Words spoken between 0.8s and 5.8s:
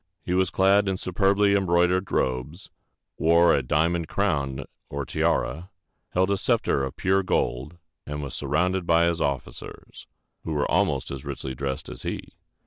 in superbly embroidered robes, wore a diamond crown or tiara,